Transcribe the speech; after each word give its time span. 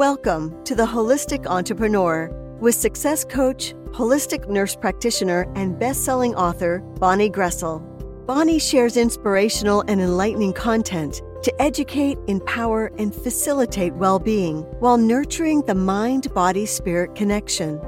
Welcome 0.00 0.64
to 0.64 0.74
The 0.74 0.86
Holistic 0.86 1.46
Entrepreneur 1.46 2.30
with 2.58 2.74
success 2.74 3.22
coach, 3.22 3.74
holistic 3.88 4.48
nurse 4.48 4.74
practitioner, 4.74 5.46
and 5.56 5.78
best 5.78 6.06
selling 6.06 6.34
author 6.36 6.78
Bonnie 6.98 7.28
Groessl. 7.28 7.82
Bonnie 8.24 8.58
shares 8.58 8.96
inspirational 8.96 9.84
and 9.88 10.00
enlightening 10.00 10.54
content 10.54 11.20
to 11.42 11.52
educate, 11.60 12.16
empower, 12.28 12.90
and 12.96 13.14
facilitate 13.14 13.92
well 13.92 14.18
being 14.18 14.62
while 14.80 14.96
nurturing 14.96 15.60
the 15.66 15.74
mind 15.74 16.32
body 16.32 16.64
spirit 16.64 17.14
connection. 17.14 17.78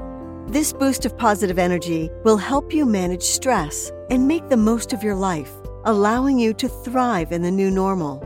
This 0.45 0.71
boost 0.71 1.07
of 1.07 1.17
positive 1.17 1.57
energy 1.57 2.11
will 2.23 2.37
help 2.37 2.71
you 2.71 2.85
manage 2.85 3.23
stress 3.23 3.91
and 4.11 4.27
make 4.27 4.47
the 4.49 4.55
most 4.55 4.93
of 4.93 5.01
your 5.01 5.15
life, 5.15 5.51
allowing 5.85 6.37
you 6.37 6.53
to 6.53 6.69
thrive 6.69 7.31
in 7.31 7.41
the 7.41 7.49
new 7.49 7.71
normal. 7.71 8.21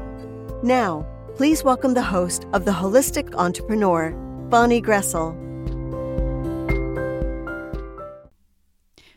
Now, 0.61 1.07
please 1.38 1.63
welcome 1.63 1.93
the 1.93 2.01
host 2.01 2.47
of 2.51 2.65
The 2.65 2.71
Holistic 2.71 3.36
Entrepreneur, 3.36 4.09
Bonnie 4.50 4.82
Groessl. 4.82 5.36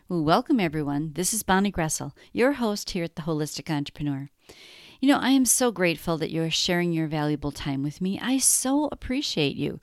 Welcome, 0.07 0.59
everyone. 0.59 1.13
This 1.13 1.33
is 1.33 1.41
Bonnie 1.41 1.71
Groessl, 1.71 2.11
your 2.31 2.51
host 2.51 2.91
here 2.91 3.05
at 3.05 3.15
The 3.15 3.23
Holistic 3.23 3.75
Entrepreneur. 3.75 4.29
You 5.03 5.07
know, 5.07 5.17
I 5.17 5.31
am 5.31 5.45
so 5.45 5.71
grateful 5.71 6.19
that 6.19 6.29
you're 6.29 6.51
sharing 6.51 6.93
your 6.93 7.07
valuable 7.07 7.51
time 7.51 7.81
with 7.81 8.01
me. 8.01 8.19
I 8.21 8.37
so 8.37 8.87
appreciate 8.91 9.55
you. 9.55 9.79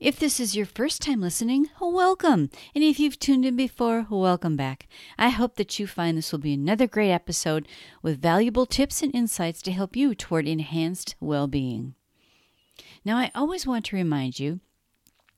If 0.00 0.18
this 0.18 0.40
is 0.40 0.56
your 0.56 0.64
first 0.64 1.02
time 1.02 1.20
listening, 1.20 1.68
welcome. 1.78 2.48
And 2.74 2.82
if 2.82 2.98
you've 2.98 3.18
tuned 3.18 3.44
in 3.44 3.54
before, 3.54 4.06
welcome 4.08 4.56
back. 4.56 4.88
I 5.18 5.28
hope 5.28 5.56
that 5.56 5.78
you 5.78 5.86
find 5.86 6.16
this 6.16 6.32
will 6.32 6.38
be 6.38 6.54
another 6.54 6.86
great 6.86 7.10
episode 7.10 7.68
with 8.00 8.22
valuable 8.22 8.64
tips 8.64 9.02
and 9.02 9.14
insights 9.14 9.60
to 9.60 9.72
help 9.72 9.94
you 9.94 10.14
toward 10.14 10.48
enhanced 10.48 11.16
well 11.20 11.46
being. 11.46 11.94
Now, 13.04 13.18
I 13.18 13.30
always 13.34 13.66
want 13.66 13.84
to 13.86 13.96
remind 13.96 14.40
you 14.40 14.60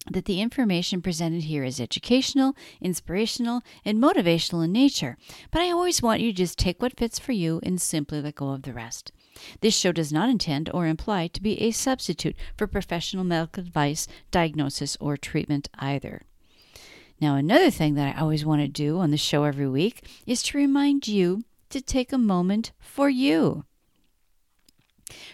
that 0.09 0.27
the 0.27 0.41
information 0.41 1.03
presented 1.03 1.43
here 1.43 1.65
is 1.65 1.81
educational, 1.81 2.55
inspirational, 2.81 3.63
and 3.85 4.01
motivational 4.01 4.65
in 4.65 4.71
nature, 4.71 5.17
but 5.51 5.61
I 5.61 5.73
always 5.73 6.03
want 6.03 6.21
you 6.21 6.31
to 6.31 6.37
just 6.37 6.57
take 6.57 6.81
what 6.81 6.97
fits 6.97 7.19
for 7.19 7.33
you 7.33 7.59
and 7.65 7.81
simply 7.81 8.23
let 8.23 8.37
go 8.37 8.51
of 8.51 8.63
the 8.63 8.73
rest. 8.73 9.11
This 9.61 9.77
show 9.77 9.93
does 9.93 10.13
not 10.13 10.29
intend 10.29 10.71
or 10.73 10.87
imply 10.87 11.27
to 11.29 11.43
be 11.43 11.61
a 11.61 11.71
substitute 11.71 12.37
for 12.57 12.67
professional 12.67 13.25
medical 13.25 13.63
advice, 13.63 14.07
diagnosis, 14.31 14.97
or 15.01 15.17
treatment 15.17 15.69
either. 15.79 16.23
Now, 17.21 17.37
another 17.37 17.71
thing 17.71 17.95
that 17.95 18.17
I 18.17 18.21
always 18.21 18.45
want 18.45 18.63
to 18.63 18.69
do 18.69 18.99
on 18.99 19.11
the 19.11 19.17
show 19.17 19.45
every 19.45 19.69
week 19.69 20.07
is 20.27 20.43
to 20.45 20.59
remind 20.59 21.09
you 21.09 21.45
to 21.71 21.81
take 21.81 22.13
a 22.13 22.19
moment 22.19 22.73
for 22.79 23.09
you. 23.09 23.65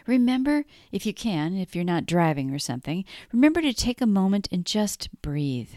Remember, 0.06 0.64
if 0.92 1.06
you 1.06 1.14
can, 1.14 1.56
if 1.56 1.74
you're 1.74 1.84
not 1.84 2.06
driving 2.06 2.50
or 2.52 2.58
something, 2.58 3.04
remember 3.32 3.60
to 3.60 3.72
take 3.72 4.00
a 4.00 4.06
moment 4.06 4.48
and 4.50 4.66
just 4.66 5.08
breathe. 5.22 5.70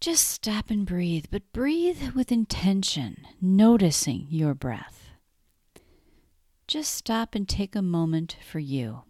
Just 0.00 0.28
stop 0.28 0.70
and 0.70 0.84
breathe, 0.84 1.26
but 1.30 1.52
breathe 1.52 2.10
with 2.14 2.32
intention, 2.32 3.26
noticing 3.40 4.26
your 4.28 4.54
breath. 4.54 5.01
Just 6.72 6.94
stop 6.94 7.34
and 7.34 7.46
take 7.46 7.76
a 7.76 7.82
moment 7.82 8.38
for 8.50 8.58
you. 8.58 9.02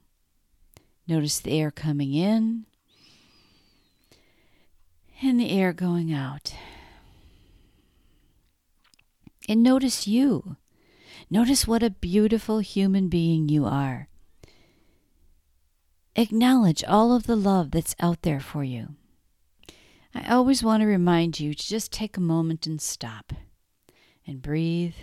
Notice 1.07 1.39
the 1.39 1.53
air 1.53 1.71
coming 1.71 2.13
in 2.13 2.67
and 5.23 5.39
the 5.39 5.49
air 5.49 5.73
going 5.73 6.13
out. 6.13 6.57
And 9.49 9.63
notice 9.63 10.09
you. 10.09 10.57
Notice 11.31 11.65
what 11.65 11.85
a 11.85 11.91
beautiful 11.91 12.59
human 12.59 13.07
being 13.07 13.49
you 13.49 13.65
are. 13.65 14.09
Acknowledge 16.17 16.83
all 16.83 17.15
of 17.15 17.29
the 17.29 17.37
love 17.37 17.71
that's 17.71 17.95
out 18.01 18.23
there 18.23 18.41
for 18.41 18.65
you. 18.65 18.97
I 20.13 20.35
always 20.35 20.65
want 20.65 20.81
to 20.81 20.89
remind 20.89 21.39
you 21.39 21.55
to 21.55 21.65
just 21.69 21.93
take 21.93 22.17
a 22.17 22.21
moment 22.21 22.67
and 22.67 22.83
stop 22.83 23.33
and 24.27 24.43
breathe 24.43 24.97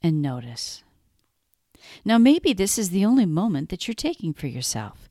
and 0.00 0.22
notice. 0.22 0.84
Now, 2.04 2.18
maybe 2.18 2.52
this 2.52 2.78
is 2.78 2.90
the 2.90 3.04
only 3.04 3.26
moment 3.26 3.68
that 3.70 3.86
you're 3.86 3.94
taking 3.94 4.32
for 4.32 4.46
yourself, 4.46 5.08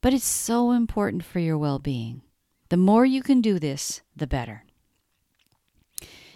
but 0.00 0.14
it's 0.14 0.24
so 0.24 0.72
important 0.72 1.24
for 1.24 1.38
your 1.38 1.58
well 1.58 1.78
being. 1.78 2.22
The 2.68 2.76
more 2.76 3.04
you 3.04 3.22
can 3.22 3.40
do 3.40 3.58
this, 3.58 4.02
the 4.16 4.26
better. 4.26 4.64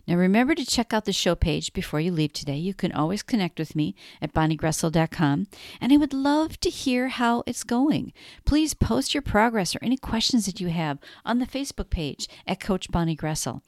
Now, 0.06 0.16
remember 0.16 0.54
to 0.54 0.66
check 0.66 0.92
out 0.92 1.06
the 1.06 1.12
show 1.12 1.34
page 1.34 1.72
before 1.72 1.98
you 1.98 2.12
leave 2.12 2.34
today. 2.34 2.56
You 2.56 2.75
can 2.75 2.92
always 2.92 3.22
connect 3.22 3.59
with 3.59 3.75
me 3.75 3.94
at 4.20 4.34
bonniegroessl.com, 4.34 5.47
and 5.81 5.92
I 5.92 5.97
would 5.97 6.12
love 6.12 6.60
to 6.60 6.69
hear 6.69 7.09
how 7.09 7.42
it's 7.47 7.65
going. 7.65 8.12
Please 8.44 8.75
post 8.75 9.14
your 9.14 9.22
progress 9.22 9.75
or 9.75 9.78
any 9.82 9.97
questions 9.97 10.44
that 10.44 10.60
you 10.60 10.69
have 10.69 10.98
on 11.25 11.38
the 11.38 11.47
Facebook 11.47 11.88
page 11.88 12.28
at 12.47 12.60
Coach 12.60 12.91
Bonnie 12.91 13.16
Groessl. 13.16 13.62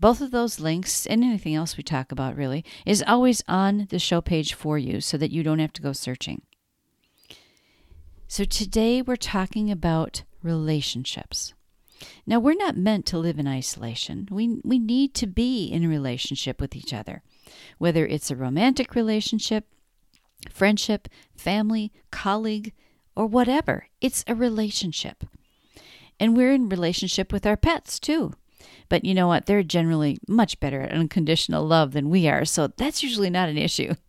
Both 0.00 0.22
of 0.22 0.30
those 0.30 0.60
links 0.60 1.04
and 1.04 1.22
anything 1.22 1.54
else 1.54 1.76
we 1.76 1.82
talk 1.82 2.10
about 2.10 2.36
really 2.36 2.64
is 2.86 3.04
always 3.06 3.42
on 3.46 3.86
the 3.90 3.98
show 3.98 4.22
page 4.22 4.54
for 4.54 4.78
you 4.78 5.02
so 5.02 5.18
that 5.18 5.30
you 5.30 5.42
don't 5.42 5.58
have 5.58 5.74
to 5.74 5.82
go 5.82 5.92
searching. 5.92 6.40
So, 8.28 8.44
today 8.44 9.02
we're 9.02 9.16
talking 9.16 9.70
about 9.70 10.22
relationships. 10.42 11.52
Now, 12.26 12.38
we're 12.38 12.54
not 12.54 12.76
meant 12.76 13.06
to 13.06 13.18
live 13.18 13.38
in 13.38 13.46
isolation. 13.46 14.28
We, 14.30 14.60
we 14.64 14.78
need 14.78 15.14
to 15.14 15.26
be 15.26 15.66
in 15.66 15.88
relationship 15.88 16.60
with 16.60 16.74
each 16.76 16.92
other, 16.92 17.22
whether 17.78 18.06
it's 18.06 18.30
a 18.30 18.36
romantic 18.36 18.94
relationship, 18.94 19.66
friendship, 20.50 21.08
family, 21.36 21.92
colleague, 22.10 22.72
or 23.14 23.26
whatever. 23.26 23.88
It's 24.00 24.24
a 24.26 24.34
relationship. 24.34 25.24
And 26.18 26.36
we're 26.36 26.52
in 26.52 26.68
relationship 26.68 27.32
with 27.32 27.46
our 27.46 27.56
pets 27.56 27.98
too. 27.98 28.32
But 28.88 29.04
you 29.04 29.14
know 29.14 29.26
what? 29.26 29.46
They're 29.46 29.62
generally 29.62 30.18
much 30.28 30.60
better 30.60 30.82
at 30.82 30.92
unconditional 30.92 31.64
love 31.64 31.92
than 31.92 32.10
we 32.10 32.28
are, 32.28 32.44
so 32.44 32.68
that's 32.68 33.02
usually 33.02 33.30
not 33.30 33.48
an 33.48 33.58
issue. 33.58 33.94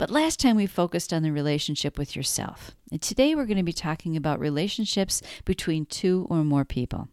But 0.00 0.10
last 0.10 0.40
time 0.40 0.56
we 0.56 0.64
focused 0.64 1.12
on 1.12 1.22
the 1.22 1.30
relationship 1.30 1.98
with 1.98 2.16
yourself. 2.16 2.70
And 2.90 3.02
today 3.02 3.34
we're 3.34 3.44
going 3.44 3.58
to 3.58 3.62
be 3.62 3.74
talking 3.74 4.16
about 4.16 4.40
relationships 4.40 5.20
between 5.44 5.84
two 5.84 6.26
or 6.30 6.42
more 6.42 6.64
people. 6.64 7.08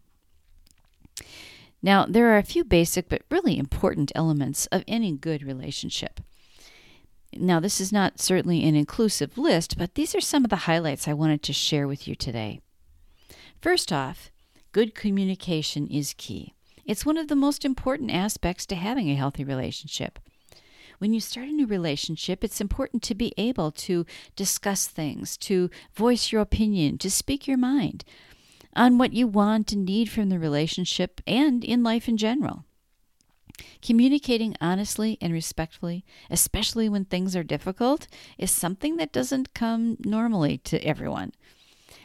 Now, 1.83 2.05
there 2.05 2.29
are 2.29 2.37
a 2.37 2.43
few 2.43 2.63
basic 2.63 3.09
but 3.09 3.23
really 3.29 3.57
important 3.57 4.13
elements 4.15 4.67
of 4.67 4.85
any 4.87 5.11
good 5.11 5.43
relationship. 5.43 6.21
Now, 7.33 7.59
this 7.59 7.81
is 7.81 7.91
not 7.91 8.21
certainly 8.21 8.63
an 8.63 8.77
inclusive 8.77 9.37
list, 9.37 9.77
but 9.77 9.95
these 9.95 10.15
are 10.15 10.21
some 10.21 10.45
of 10.45 10.49
the 10.49 10.55
highlights 10.55 11.09
I 11.09 11.13
wanted 11.13 11.43
to 11.43 11.51
share 11.51 11.89
with 11.89 12.07
you 12.07 12.15
today. 12.15 12.61
First 13.59 13.91
off, 13.91 14.31
good 14.71 14.95
communication 14.95 15.87
is 15.87 16.15
key. 16.17 16.53
It's 16.85 17.05
one 17.05 17.17
of 17.17 17.27
the 17.27 17.35
most 17.35 17.65
important 17.65 18.11
aspects 18.11 18.65
to 18.67 18.75
having 18.75 19.09
a 19.09 19.15
healthy 19.15 19.43
relationship 19.43 20.19
when 20.99 21.13
you 21.13 21.19
start 21.19 21.47
a 21.47 21.51
new 21.51 21.67
relationship, 21.67 22.43
it's 22.43 22.61
important 22.61 23.03
to 23.03 23.15
be 23.15 23.33
able 23.37 23.71
to 23.71 24.05
discuss 24.35 24.87
things, 24.87 25.37
to 25.37 25.69
voice 25.93 26.31
your 26.31 26.41
opinion, 26.41 26.97
to 26.99 27.11
speak 27.11 27.47
your 27.47 27.57
mind 27.57 28.03
on 28.75 28.97
what 28.97 29.13
you 29.13 29.27
want 29.27 29.71
and 29.71 29.85
need 29.85 30.09
from 30.09 30.29
the 30.29 30.39
relationship 30.39 31.21
and 31.27 31.63
in 31.63 31.83
life 31.83 32.07
in 32.07 32.17
general. 32.17 32.63
Communicating 33.81 34.55
honestly 34.61 35.17
and 35.19 35.33
respectfully, 35.33 36.05
especially 36.29 36.87
when 36.87 37.05
things 37.05 37.35
are 37.35 37.43
difficult, 37.43 38.07
is 38.37 38.51
something 38.51 38.97
that 38.97 39.11
doesn't 39.11 39.53
come 39.53 39.97
normally 39.99 40.59
to 40.59 40.83
everyone. 40.83 41.31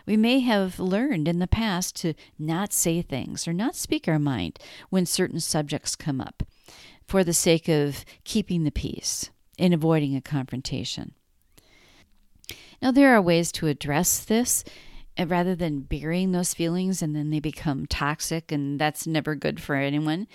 We 0.06 0.16
may 0.16 0.40
have 0.40 0.80
learned 0.80 1.28
in 1.28 1.38
the 1.38 1.46
past 1.46 1.94
to 1.96 2.14
not 2.38 2.72
say 2.72 3.02
things 3.02 3.46
or 3.46 3.52
not 3.52 3.76
speak 3.76 4.08
our 4.08 4.18
mind 4.18 4.58
when 4.88 5.06
certain 5.06 5.40
subjects 5.40 5.94
come 5.94 6.20
up 6.20 6.42
for 7.06 7.24
the 7.24 7.32
sake 7.32 7.68
of 7.68 8.04
keeping 8.24 8.64
the 8.64 8.70
peace 8.70 9.30
and 9.58 9.74
avoiding 9.74 10.16
a 10.16 10.20
confrontation. 10.20 11.14
Now, 12.80 12.90
there 12.90 13.14
are 13.14 13.22
ways 13.22 13.52
to 13.52 13.68
address 13.68 14.24
this 14.24 14.64
uh, 15.18 15.26
rather 15.26 15.54
than 15.54 15.80
burying 15.80 16.32
those 16.32 16.54
feelings 16.54 17.02
and 17.02 17.14
then 17.14 17.30
they 17.30 17.40
become 17.40 17.86
toxic, 17.86 18.50
and 18.50 18.80
that's 18.80 19.06
never 19.06 19.34
good 19.34 19.60
for 19.60 19.76
anyone. 19.76 20.26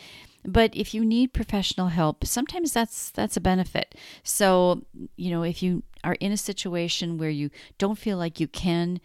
But 0.46 0.76
if 0.76 0.94
you 0.94 1.04
need 1.04 1.34
professional 1.34 1.88
help, 1.88 2.26
sometimes 2.26 2.72
that's 2.72 3.10
that's 3.12 3.36
a 3.36 3.42
benefit. 3.42 3.96
So, 4.24 4.86
you 5.18 5.30
know, 5.30 5.44
if 5.44 5.62
you 5.62 5.84
are 6.06 6.14
in 6.14 6.32
a 6.32 6.38
situation 6.38 7.18
where 7.18 7.30
you 7.30 7.50
don't 7.78 7.98
feel 7.98 8.18
like 8.18 8.40
you 8.40 8.48
can 8.48 9.02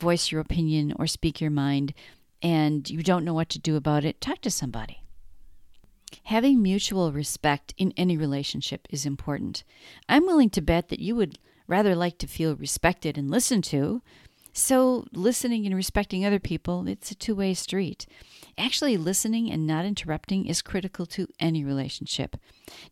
voice 0.00 0.32
your 0.32 0.40
opinion 0.40 0.92
or 0.98 1.06
speak 1.06 1.40
your 1.40 1.50
mind 1.50 1.94
and 2.42 2.88
you 2.90 3.02
don't 3.02 3.24
know 3.24 3.34
what 3.34 3.50
to 3.50 3.58
do 3.58 3.76
about 3.76 4.04
it, 4.04 4.20
talk 4.20 4.40
to 4.40 4.50
somebody. 4.50 5.04
Having 6.24 6.62
mutual 6.62 7.12
respect 7.12 7.74
in 7.76 7.92
any 7.96 8.16
relationship 8.16 8.86
is 8.90 9.06
important. 9.06 9.64
I'm 10.08 10.26
willing 10.26 10.50
to 10.50 10.60
bet 10.60 10.88
that 10.88 11.00
you 11.00 11.16
would 11.16 11.38
rather 11.66 11.94
like 11.94 12.18
to 12.18 12.26
feel 12.26 12.56
respected 12.56 13.16
and 13.16 13.30
listened 13.30 13.64
to. 13.64 14.02
So, 14.52 15.06
listening 15.12 15.64
and 15.66 15.76
respecting 15.76 16.26
other 16.26 16.40
people, 16.40 16.88
it's 16.88 17.12
a 17.12 17.14
two 17.14 17.36
way 17.36 17.54
street. 17.54 18.06
Actually, 18.58 18.96
listening 18.96 19.50
and 19.50 19.66
not 19.66 19.84
interrupting 19.84 20.46
is 20.46 20.60
critical 20.60 21.06
to 21.06 21.28
any 21.38 21.64
relationship. 21.64 22.36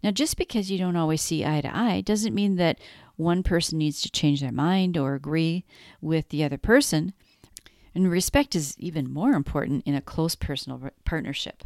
Now, 0.03 0.13
just 0.13 0.37
because 0.37 0.71
you 0.71 0.79
don't 0.79 0.97
always 0.97 1.21
see 1.21 1.45
eye 1.45 1.61
to 1.61 1.77
eye 1.77 2.01
doesn't 2.01 2.35
mean 2.35 2.57
that 2.57 2.79
one 3.17 3.43
person 3.43 3.79
needs 3.79 4.01
to 4.03 4.11
change 4.11 4.41
their 4.41 4.53
mind 4.53 4.97
or 4.97 5.15
agree 5.15 5.65
with 6.01 6.29
the 6.29 6.45
other 6.45 6.59
person. 6.59 7.13
And 7.93 8.09
respect 8.09 8.55
is 8.55 8.79
even 8.79 9.13
more 9.13 9.33
important 9.33 9.83
in 9.85 9.97
a 9.97 10.01
close 10.01 10.37
personal 10.37 10.91
partnership. 11.05 11.65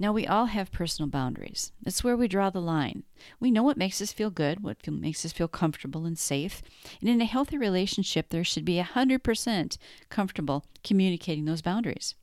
Now, 0.00 0.12
we 0.12 0.26
all 0.26 0.46
have 0.46 0.70
personal 0.70 1.08
boundaries. 1.08 1.72
That's 1.82 2.04
where 2.04 2.16
we 2.16 2.28
draw 2.28 2.50
the 2.50 2.60
line. 2.60 3.02
We 3.40 3.50
know 3.50 3.64
what 3.64 3.76
makes 3.76 4.00
us 4.00 4.12
feel 4.12 4.30
good, 4.30 4.62
what 4.62 4.80
feel, 4.80 4.94
makes 4.94 5.24
us 5.24 5.32
feel 5.32 5.48
comfortable 5.48 6.06
and 6.06 6.16
safe. 6.16 6.62
And 7.00 7.10
in 7.10 7.20
a 7.20 7.24
healthy 7.24 7.58
relationship, 7.58 8.28
there 8.28 8.44
should 8.44 8.64
be 8.64 8.80
100% 8.80 9.78
comfortable 10.08 10.64
communicating 10.84 11.46
those 11.46 11.62
boundaries 11.62 12.14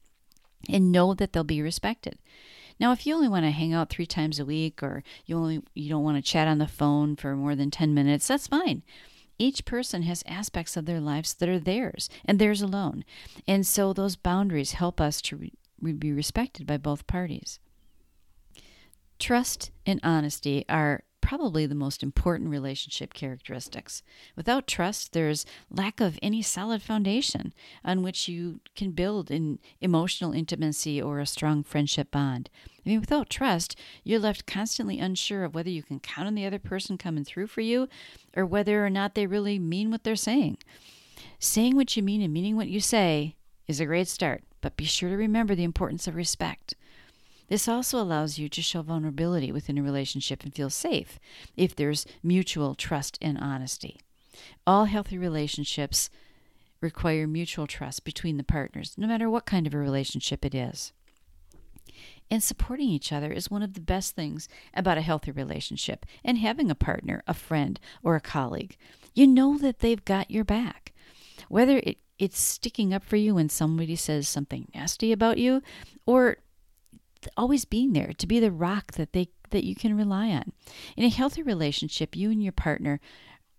and 0.70 0.92
know 0.92 1.14
that 1.14 1.34
they'll 1.34 1.44
be 1.44 1.62
respected. 1.62 2.18
Now, 2.80 2.92
if 2.94 3.06
you 3.06 3.14
only 3.14 3.28
want 3.28 3.46
to 3.46 3.52
hang 3.52 3.74
out 3.74 3.90
three 3.90 4.06
times 4.06 4.40
a 4.40 4.46
week 4.46 4.82
or 4.82 5.04
you 5.26 5.38
only 5.38 5.62
you 5.74 5.90
don't 5.90 6.04
want 6.04 6.18
to 6.18 6.32
chat 6.32 6.48
on 6.48 6.58
the 6.58 6.68
phone 6.68 7.16
for 7.16 7.36
more 7.36 7.56
than 7.56 7.72
10 7.72 7.94
minutes, 7.94 8.28
that's 8.28 8.48
fine. 8.48 8.84
Each 9.38 9.66
person 9.66 10.04
has 10.04 10.24
aspects 10.26 10.78
of 10.78 10.86
their 10.86 11.02
lives 11.02 11.34
that 11.36 11.50
are 11.50 11.60
theirs 11.60 12.10
and 12.24 12.40
theirs 12.40 12.62
alone. 12.62 13.04
And 13.48 13.68
so 13.68 13.92
those 13.92 14.16
boundaries 14.16 14.74
help 14.74 15.02
us 15.02 15.22
to 15.24 15.36
re- 15.36 15.94
be 15.94 16.14
respected 16.14 16.66
by 16.66 16.78
both 16.78 17.08
parties. 17.08 17.60
Trust 19.20 19.72
and 19.86 20.00
honesty 20.04 20.66
are 20.68 21.04
probably 21.26 21.66
the 21.66 21.74
most 21.74 22.04
important 22.04 22.52
relationship 22.52 23.12
characteristics. 23.12 24.04
Without 24.36 24.68
trust, 24.68 25.14
there's 25.14 25.44
lack 25.72 26.00
of 26.00 26.20
any 26.22 26.44
solid 26.44 26.84
foundation 26.84 27.52
on 27.84 28.04
which 28.04 28.28
you 28.28 28.60
can 28.76 28.92
build 28.92 29.32
an 29.32 29.58
emotional 29.82 30.34
intimacy 30.34 31.02
or 31.02 31.20
a 31.20 31.26
strong 31.26 31.64
friendship 31.64 32.12
bond. 32.12 32.48
I 32.86 32.90
mean, 32.90 33.00
without 33.00 33.32
trust, 33.32 33.76
you're 34.04 34.20
left 34.20 34.46
constantly 34.46 35.00
unsure 35.00 35.44
of 35.44 35.56
whether 35.56 35.72
you 35.72 35.82
can 35.82 36.00
count 36.00 36.28
on 36.28 36.36
the 36.36 36.46
other 36.46 36.60
person 36.60 36.96
coming 36.96 37.24
through 37.24 37.48
for 37.48 37.62
you 37.62 37.90
or 38.38 38.46
whether 38.46 38.86
or 38.86 38.92
not 38.92 39.16
they 39.16 39.26
really 39.26 39.58
mean 39.58 39.90
what 39.90 40.04
they're 40.04 40.16
saying. 40.16 40.60
Saying 41.40 41.76
what 41.76 41.98
you 41.98 42.04
mean 42.04 42.22
and 42.22 42.32
meaning 42.32 42.56
what 42.56 42.68
you 42.68 42.80
say 42.80 43.36
is 43.68 43.80
a 43.80 43.88
great 43.88 44.08
start, 44.08 44.44
but 44.62 44.78
be 44.78 44.86
sure 44.86 45.10
to 45.10 45.18
remember 45.18 45.56
the 45.56 45.64
importance 45.64 46.06
of 46.06 46.16
respect. 46.16 46.76
This 47.48 47.68
also 47.68 48.02
allows 48.02 48.38
you 48.38 48.50
to 48.50 48.62
show 48.62 48.82
vulnerability 48.82 49.52
within 49.52 49.78
a 49.78 49.84
relationship 49.84 50.44
and 50.44 50.54
feel 50.54 50.70
safe 50.70 51.20
if 51.56 51.76
there's 51.76 52.06
mutual 52.24 52.76
trust 52.76 53.18
and 53.22 53.38
honesty. 53.38 54.00
All 54.66 54.86
healthy 54.86 55.18
relationships 55.18 56.10
require 56.82 57.28
mutual 57.28 57.68
trust 57.68 58.04
between 58.04 58.38
the 58.38 58.44
partners, 58.44 58.96
no 58.98 59.08
matter 59.08 59.30
what 59.30 59.46
kind 59.46 59.66
of 59.68 59.74
a 59.74 59.78
relationship 59.78 60.46
it 60.46 60.56
is. 60.56 60.92
And 62.30 62.42
supporting 62.42 62.90
each 62.90 63.12
other 63.12 63.32
is 63.32 63.52
one 63.52 63.62
of 63.62 63.74
the 63.74 63.82
best 63.82 64.16
things 64.16 64.50
about 64.74 64.98
a 64.98 65.02
healthy 65.02 65.32
relationship 65.32 66.06
and 66.24 66.40
having 66.40 66.72
a 66.72 66.76
partner, 66.76 67.24
a 67.28 67.34
friend, 67.34 67.80
or 68.04 68.16
a 68.16 68.22
colleague. 68.22 68.78
You 69.14 69.28
know 69.28 69.58
that 69.60 69.80
they've 69.80 70.04
got 70.04 70.32
your 70.32 70.44
back. 70.44 70.94
Whether 71.50 71.78
it, 71.78 71.98
it's 72.18 72.40
sticking 72.40 72.94
up 72.94 73.04
for 73.04 73.16
you 73.18 73.36
when 73.36 73.50
somebody 73.50 73.96
says 73.96 74.28
something 74.28 74.68
nasty 74.74 75.12
about 75.12 75.38
you, 75.38 75.62
or 76.06 76.38
always 77.38 77.66
being 77.66 77.94
there 77.94 78.12
to 78.18 78.28
be 78.28 78.40
the 78.40 78.52
rock 78.52 78.94
that 78.94 79.14
they 79.14 79.30
that 79.52 79.64
you 79.64 79.76
can 79.76 79.96
rely 79.96 80.30
on. 80.30 80.52
In 80.98 81.04
a 81.04 81.10
healthy 81.10 81.42
relationship, 81.42 82.16
you 82.16 82.32
and 82.32 82.42
your 82.42 82.52
partner 82.52 83.00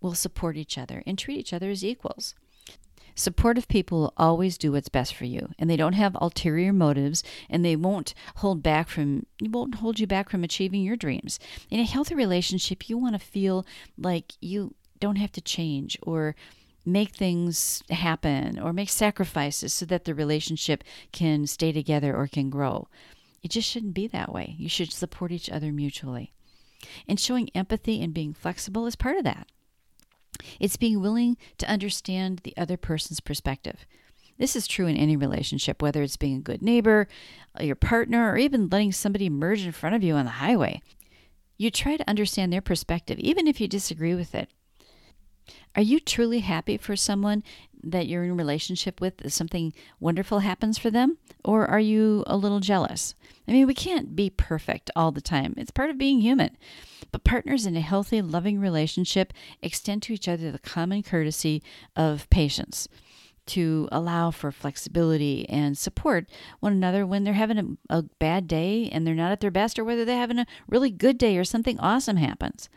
will 0.01 0.15
support 0.15 0.57
each 0.57 0.77
other 0.77 1.03
and 1.07 1.19
treat 1.19 1.39
each 1.39 1.53
other 1.53 1.71
as 1.71 1.85
equals. 1.85 2.35
Supportive 3.15 3.67
people 3.67 4.01
will 4.01 4.15
always 4.19 4.59
do 4.59 4.73
what's 4.73 4.91
best 4.91 5.15
for 5.15 5.25
you, 5.25 5.49
and 5.59 5.71
they 5.71 5.77
don't 5.77 5.95
have 5.95 6.19
ulterior 6.21 6.71
motives, 6.71 7.25
and 7.49 7.65
they 7.65 7.75
won't 7.75 8.13
hold 8.37 8.63
back 8.63 8.91
from 8.91 9.25
won't 9.41 9.77
hold 9.77 9.99
you 9.99 10.07
back 10.07 10.29
from 10.29 10.45
achieving 10.45 10.83
your 10.83 10.97
dreams. 10.97 11.39
In 11.71 11.81
a 11.81 11.85
healthy 11.85 12.15
relationship, 12.15 12.91
you 12.91 12.99
want 12.99 13.15
to 13.15 13.19
feel 13.19 13.65
like 13.97 14.35
you 14.41 14.75
don't 15.01 15.17
have 15.17 15.33
to 15.33 15.41
change 15.41 15.99
or 16.03 16.37
make 16.85 17.11
things 17.11 17.83
happen 17.89 18.59
or 18.59 18.73
make 18.73 18.91
sacrifices 18.91 19.73
so 19.73 19.87
that 19.87 20.05
the 20.05 20.15
relationship 20.15 20.85
can 21.11 21.47
stay 21.47 21.73
together 21.73 22.15
or 22.15 22.29
can 22.29 22.51
grow. 22.51 22.87
It 23.47 23.53
just 23.53 23.71
shouldn't 23.71 23.95
be 23.95 24.09
that 24.09 24.33
way. 24.33 24.57
You 24.59 24.69
should 24.69 24.93
support 24.93 25.31
each 25.31 25.49
other 25.49 25.71
mutually. 25.71 26.33
And 27.07 27.21
showing 27.21 27.49
empathy 27.55 28.03
and 28.03 28.13
being 28.13 28.35
flexible 28.35 28.87
is 28.87 28.97
part 28.97 29.19
of 29.19 29.23
that. 29.23 29.47
It's 30.59 30.77
being 30.77 31.01
willing 31.01 31.37
to 31.59 31.71
understand 31.71 32.41
the 32.43 32.57
other 32.57 32.77
person's 32.77 33.21
perspective. 33.21 33.87
This 34.37 34.57
is 34.57 34.67
true 34.67 34.89
in 34.89 34.97
any 34.97 35.17
relationship, 35.17 35.81
whether 35.81 36.03
it's 36.03 36.17
being 36.17 36.39
a 36.39 36.41
good 36.41 36.61
neighbor, 36.61 37.07
your 37.61 37.77
partner, 37.77 38.33
or 38.33 38.37
even 38.37 38.69
letting 38.69 38.91
somebody 38.91 39.31
merge 39.31 39.65
in 39.65 39.71
front 39.71 39.95
of 39.95 40.03
you 40.03 40.15
on 40.15 40.25
the 40.25 40.33
highway. 40.33 40.83
You 41.57 41.71
try 41.71 41.97
to 41.97 42.11
understand 42.11 42.53
their 42.53 42.61
perspective, 42.61 43.17
even 43.21 43.47
if 43.47 43.61
you 43.61 43.69
disagree 43.69 44.17
with 44.17 44.35
it. 44.35 44.51
Are 45.75 45.83
you 45.83 46.01
truly 46.01 46.41
happy 46.41 46.77
for 46.77 46.97
someone 46.97 47.43
that 47.83 48.07
you're 48.07 48.25
in 48.25 48.31
a 48.31 48.35
relationship 48.35 49.01
with 49.01 49.31
something 49.33 49.73
wonderful 50.01 50.41
happens 50.41 50.79
for 50.79 50.91
them? 50.91 51.19
Or 51.45 51.67
are 51.67 51.81
you 51.81 52.25
a 52.27 52.37
little 52.37 52.61
jealous? 52.61 53.15
I 53.47 53.53
mean, 53.53 53.67
we 53.67 53.75
can't 53.75 54.17
be 54.17 54.31
perfect 54.31 54.91
all 54.97 55.13
the 55.13 55.21
time. 55.21 55.55
It's 55.57 55.71
part 55.71 55.91
of 55.91 55.99
being 55.99 56.21
human. 56.21 56.57
But 57.13 57.25
partners 57.25 57.67
in 57.67 57.77
a 57.77 57.81
healthy, 57.81 58.21
loving 58.23 58.59
relationship 58.59 59.33
extend 59.63 60.03
to 60.05 60.15
each 60.15 60.29
other 60.29 60.51
the 60.51 60.59
common 60.59 61.03
courtesy 61.03 61.63
of 61.95 62.29
patience 62.31 62.89
to 63.47 63.89
allow 63.93 64.31
for 64.31 64.51
flexibility 64.51 65.49
and 65.49 65.79
support 65.79 66.29
one 66.61 66.73
another 66.73 67.07
when 67.07 67.23
they're 67.23 67.35
having 67.35 67.79
a, 67.89 67.99
a, 67.99 68.03
bad 68.19 68.49
day 68.49 68.89
and 68.91 69.07
they're 69.07 69.15
not 69.15 69.31
at 69.31 69.41
their 69.41 69.53
best, 69.53 69.79
or 69.79 69.85
whether 69.85 70.05
they're 70.05 70.17
having 70.17 70.41
a 70.41 70.47
really 70.69 70.91
good 70.91 71.17
day 71.17 71.37
or 71.37 71.45
something 71.45 71.79
awesome 71.79 72.17
happens. 72.17 72.69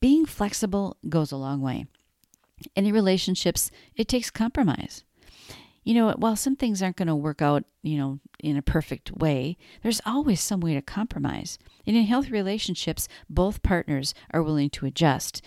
Being 0.00 0.24
flexible 0.24 0.96
goes 1.08 1.30
a 1.30 1.36
long 1.36 1.60
way. 1.60 1.86
Any 2.76 2.92
relationships, 2.92 3.70
it 3.96 4.08
takes 4.08 4.30
compromise. 4.30 5.04
You 5.84 5.94
know, 5.94 6.12
while 6.12 6.36
some 6.36 6.56
things 6.56 6.82
aren't 6.82 6.96
going 6.96 7.08
to 7.08 7.16
work 7.16 7.40
out, 7.40 7.64
you 7.82 7.96
know, 7.96 8.18
in 8.40 8.56
a 8.56 8.62
perfect 8.62 9.12
way, 9.12 9.56
there's 9.82 10.02
always 10.04 10.40
some 10.40 10.60
way 10.60 10.74
to 10.74 10.82
compromise. 10.82 11.58
And 11.86 11.96
in 11.96 12.04
healthy 12.04 12.30
relationships, 12.30 13.08
both 13.30 13.62
partners 13.62 14.12
are 14.32 14.42
willing 14.42 14.70
to 14.70 14.86
adjust 14.86 15.40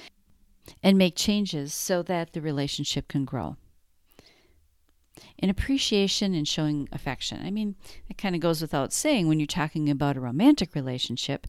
and 0.82 0.98
make 0.98 1.16
changes 1.16 1.74
so 1.74 2.02
that 2.04 2.34
the 2.34 2.42
relationship 2.42 3.08
can 3.08 3.26
grow. 3.26 3.58
In 5.38 5.50
appreciation 5.50 6.34
and 6.34 6.48
showing 6.48 6.88
affection. 6.92 7.42
I 7.44 7.52
mean, 7.52 7.76
it 8.10 8.18
kind 8.18 8.34
of 8.34 8.42
goes 8.42 8.62
without 8.62 8.94
saying 8.94 9.28
when 9.28 9.40
you're 9.40 9.48
talking 9.48 9.90
about 9.90 10.18
a 10.18 10.22
romantic 10.22 10.74
relationship. 10.74 11.46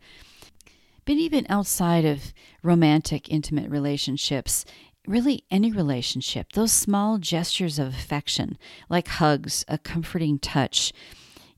But 1.05 1.17
even 1.17 1.47
outside 1.49 2.05
of 2.05 2.32
romantic, 2.62 3.29
intimate 3.29 3.70
relationships, 3.70 4.64
really 5.06 5.44
any 5.50 5.72
relationship, 5.72 6.52
those 6.52 6.72
small 6.72 7.18
gestures 7.18 7.78
of 7.78 7.88
affection, 7.88 8.56
like 8.88 9.09
hugs, 9.09 9.64
a 9.68 9.78
comforting 9.78 10.38
touch, 10.38 10.92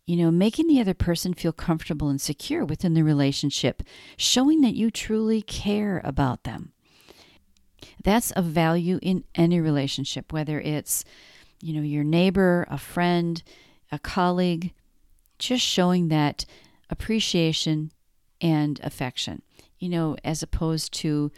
you 0.06 0.16
know, 0.16 0.30
making 0.30 0.66
the 0.66 0.80
other 0.80 0.94
person 0.94 1.34
feel 1.34 1.52
comfortable 1.52 2.08
and 2.08 2.20
secure 2.20 2.64
within 2.64 2.94
the 2.94 3.02
relationship, 3.02 3.82
showing 4.16 4.60
that 4.60 4.74
you 4.74 4.90
truly 4.90 5.42
care 5.42 6.00
about 6.04 6.44
them. 6.44 6.72
That's 8.02 8.32
a 8.36 8.42
value 8.42 8.98
in 9.02 9.24
any 9.34 9.60
relationship, 9.60 10.32
whether 10.32 10.60
it's, 10.60 11.04
you 11.60 11.74
know, 11.74 11.82
your 11.82 12.04
neighbor, 12.04 12.66
a 12.70 12.78
friend, 12.78 13.42
a 13.90 13.98
colleague, 13.98 14.72
just 15.38 15.64
showing 15.64 16.08
that 16.08 16.44
appreciation 16.90 17.92
and 18.40 18.78
affection, 18.82 19.42
you 19.78 19.88
know, 19.88 20.16
as 20.22 20.42
opposed 20.42 20.92
to 20.92 21.30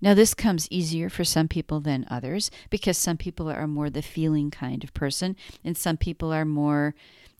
now, 0.00 0.14
this 0.14 0.34
comes 0.34 0.66
easier 0.70 1.08
for 1.08 1.24
some 1.24 1.46
people 1.46 1.80
than 1.80 2.06
others 2.10 2.50
because 2.70 2.98
some 2.98 3.16
people 3.16 3.48
are 3.48 3.68
more 3.68 3.88
the 3.88 4.02
feeling 4.02 4.50
kind 4.50 4.82
of 4.82 4.92
person, 4.94 5.36
and 5.64 5.76
some 5.76 5.96
people 5.96 6.32
are 6.32 6.44
more 6.44 6.94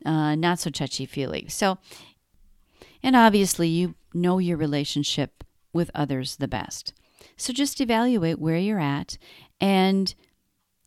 uh, 0.06 0.34
not 0.36 0.60
so 0.60 0.70
touchy 0.70 1.04
feely. 1.04 1.46
So, 1.48 1.78
and 3.02 3.16
obviously, 3.16 3.68
you 3.68 3.96
know 4.14 4.38
your 4.38 4.56
relationship 4.56 5.42
with 5.72 5.90
others 5.94 6.36
the 6.36 6.48
best. 6.48 6.92
So, 7.36 7.52
just 7.52 7.80
evaluate 7.80 8.38
where 8.38 8.58
you're 8.58 8.78
at 8.78 9.18
and 9.60 10.14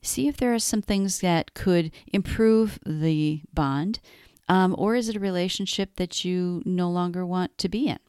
see 0.02 0.28
if 0.28 0.38
there 0.38 0.54
are 0.54 0.60
some 0.60 0.82
things 0.82 1.20
that 1.20 1.54
could 1.54 1.92
improve 2.08 2.80
the 2.86 3.42
bond, 3.54 4.00
um, 4.48 4.76
or 4.78 4.96
is 4.96 5.10
it 5.10 5.16
a 5.16 5.20
relationship 5.20 5.96
that 5.96 6.24
you 6.24 6.62
no 6.66 6.90
longer 6.90 7.26
want 7.26 7.58
to 7.58 7.68
be 7.68 7.88
in? 7.88 8.00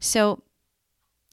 So, 0.00 0.42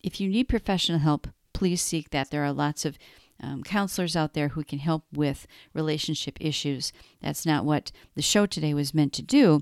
if 0.03 0.19
you 0.19 0.27
need 0.27 0.49
professional 0.49 0.99
help, 0.99 1.27
please 1.61 1.79
seek 1.79 2.09
that. 2.09 2.31
There 2.31 2.43
are 2.43 2.51
lots 2.51 2.85
of 2.85 2.97
um, 3.39 3.61
counselors 3.61 4.15
out 4.15 4.33
there 4.33 4.47
who 4.47 4.63
can 4.63 4.79
help 4.79 5.03
with 5.13 5.45
relationship 5.75 6.39
issues. 6.41 6.91
That's 7.21 7.45
not 7.45 7.65
what 7.65 7.91
the 8.15 8.23
show 8.23 8.47
today 8.47 8.73
was 8.73 8.95
meant 8.95 9.13
to 9.13 9.21
do, 9.21 9.61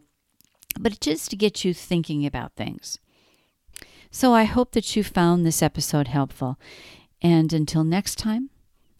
but 0.79 0.93
it's 0.93 1.05
just 1.05 1.29
to 1.31 1.35
get 1.35 1.65
you 1.65 1.73
thinking 1.73 2.25
about 2.25 2.55
things. 2.55 2.99
So 4.11 4.33
I 4.33 4.45
hope 4.45 4.71
that 4.71 4.95
you 4.95 5.03
found 5.03 5.45
this 5.45 5.61
episode 5.61 6.07
helpful. 6.07 6.57
And 7.21 7.51
until 7.51 7.83
next 7.83 8.15
time, 8.15 8.49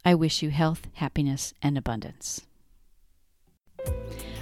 I 0.03 0.13
wish 0.13 0.43
you 0.43 0.49
health, 0.49 0.89
happiness, 0.95 1.53
and 1.61 1.77
abundance. 1.77 2.41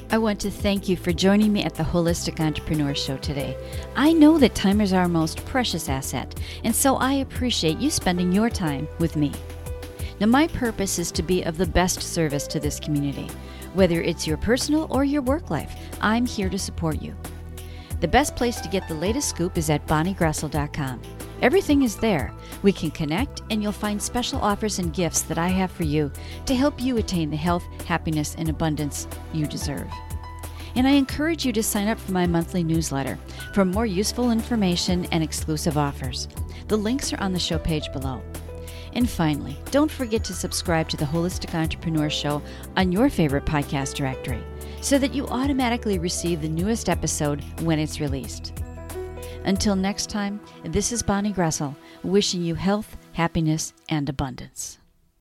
I 0.10 0.18
want 0.18 0.40
to 0.42 0.52
thank 0.52 0.88
you 0.88 0.96
for 0.96 1.12
joining 1.12 1.52
me 1.52 1.64
at 1.64 1.76
the 1.76 1.84
Holistic 1.84 2.40
Entrepreneur 2.40 2.96
Show 2.96 3.18
today. 3.18 3.58
I 3.98 4.14
know 4.14 4.38
that 4.38 4.56
time 4.56 4.80
is 4.80 4.94
our 4.94 5.10
most 5.10 5.46
precious 5.46 5.90
asset, 5.90 6.34
and 6.64 6.74
so 6.74 6.96
I 6.96 7.14
appreciate 7.14 7.78
you 7.78 7.90
spending 7.90 8.32
your 8.32 8.50
time 8.50 8.88
with 9.00 9.18
me. 9.18 9.34
Now, 10.22 10.28
my 10.28 10.48
purpose 10.48 10.98
is 10.98 11.12
to 11.12 11.24
be 11.24 11.44
of 11.44 11.58
the 11.58 11.66
best 11.66 12.02
service 12.02 12.48
to 12.48 12.60
this 12.60 12.80
community. 12.80 13.28
Whether 13.74 14.02
it's 14.02 14.26
your 14.26 14.38
personal 14.38 14.88
or 14.90 15.04
your 15.04 15.22
work 15.24 15.50
life, 15.50 15.76
I'm 16.00 16.26
here 16.26 16.50
to 16.50 16.58
support 16.58 17.02
you. 17.02 17.14
The 18.00 18.08
best 18.08 18.38
place 18.38 18.62
to 18.62 18.70
get 18.70 18.88
the 18.88 18.94
latest 18.94 19.28
scoop 19.28 19.58
is 19.58 19.70
at 19.70 19.86
bonniegroessl.com. 19.88 21.02
Everything 21.41 21.84
is 21.84 21.96
there. 21.96 22.34
We 22.63 22.72
can 22.72 22.89
connect, 22.89 23.44
and 23.51 23.62
you'll 23.62 23.72
find 23.72 24.01
special 24.01 24.39
offers 24.41 24.79
and 24.79 24.94
gifts 24.94 25.22
that 25.24 25.38
I 25.38 25.50
have 25.50 25.72
for 25.72 25.84
you 25.84 26.12
to 26.48 26.56
help 26.56 26.82
you 26.82 26.98
attain 26.98 27.29
the 27.29 27.38
health, 27.38 27.63
happiness, 27.86 28.36
and 28.38 28.50
abundance 28.50 29.08
you 29.34 29.46
deserve. 29.46 29.88
And 30.75 30.88
I 30.88 30.91
encourage 30.91 31.46
you 31.46 31.53
to 31.53 31.63
sign 31.63 31.88
up 31.88 32.00
for 32.00 32.12
my 32.12 32.25
monthly 32.25 32.63
newsletter 32.63 33.17
for 33.53 33.65
more 33.65 33.86
useful 33.86 34.32
information 34.32 35.06
and 35.12 35.24
exclusive 35.24 35.77
offers. 35.77 36.27
The 36.67 36.77
links 36.77 37.13
are 37.13 37.22
on 37.22 37.34
the 37.34 37.39
show 37.39 37.60
page 37.60 37.91
below. 37.94 38.22
And 38.94 39.08
finally, 39.08 39.58
don't 39.70 39.91
forget 39.91 40.24
to 40.25 40.34
subscribe 40.34 40.89
to 40.89 40.98
the 40.98 41.06
Holistic 41.06 41.53
Entrepreneur 41.53 42.10
Show 42.10 42.41
on 42.75 42.91
your 42.91 43.10
favorite 43.10 43.46
podcast 43.46 43.94
directory 43.94 44.44
so 44.82 44.98
that 44.98 45.13
you 45.13 45.27
automatically 45.27 46.00
receive 46.00 46.41
the 46.41 46.50
newest 46.50 46.89
episode 46.89 47.44
when 47.62 47.79
it's 47.79 48.00
released. 48.00 48.53
Until 49.48 49.77
next 49.77 50.10
time, 50.10 50.42
this 50.66 50.92
is 50.92 51.01
Bonnie 51.01 51.32
Groessl 51.32 51.74
wishing 52.04 52.44
you 52.44 52.56
health, 52.56 52.98
happiness, 53.13 53.74
and 53.88 54.10
abundance. 54.10 54.77